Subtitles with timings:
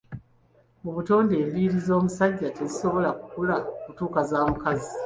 [0.83, 4.91] Mu butonde, enviiri ez'omusajja tezisobola kukula kutuuka za mukazi.